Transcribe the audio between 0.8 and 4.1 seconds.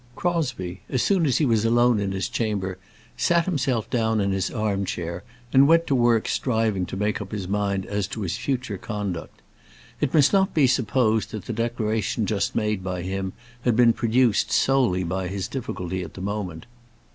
as soon as he was alone in his chamber, sat himself